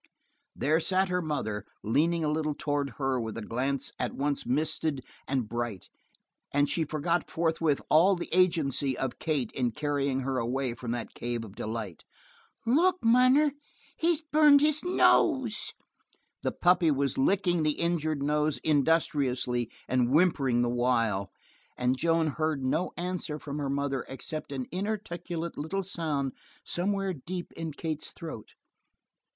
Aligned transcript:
There 0.55 0.79
sat 0.79 1.09
her 1.09 1.21
mother, 1.21 1.63
leaning 1.83 2.23
a 2.23 2.31
little 2.31 2.55
toward 2.57 2.93
her 2.97 3.21
with 3.21 3.37
a 3.37 3.41
glance 3.43 3.91
at 3.99 4.13
once 4.15 4.47
misted 4.47 5.05
and 5.27 5.47
bright, 5.47 5.89
and 6.51 6.67
she 6.67 6.85
forgot 6.85 7.29
forthwith 7.29 7.79
all 7.87 8.15
the 8.15 8.33
agency 8.33 8.97
of 8.97 9.19
Kate 9.19 9.51
in 9.51 9.69
carrying 9.69 10.21
her 10.21 10.39
away 10.39 10.73
from 10.73 10.89
that 10.89 11.13
cave 11.13 11.45
of 11.45 11.55
delight. 11.55 12.03
"Look, 12.65 12.97
munner! 13.05 13.51
He's 13.95 14.21
burned 14.21 14.59
his 14.61 14.83
nose!" 14.83 15.75
The 16.41 16.51
puppy 16.51 16.89
was 16.89 17.19
licking 17.19 17.61
the 17.61 17.79
injured 17.79 18.23
nose 18.23 18.57
industriously 18.63 19.69
and 19.87 20.09
whimpering 20.09 20.63
the 20.63 20.69
while. 20.69 21.31
And 21.77 21.95
Joan 21.95 22.25
heard 22.25 22.65
no 22.65 22.91
answer 22.97 23.37
from 23.37 23.59
her 23.59 23.69
mother 23.69 24.03
except 24.09 24.51
an 24.51 24.65
inarticulate 24.71 25.59
little 25.59 25.83
sound 25.83 26.33
somewhere 26.63 27.13
deep 27.13 27.51
in 27.51 27.73
Kate's 27.73 28.09
throat. 28.09 28.53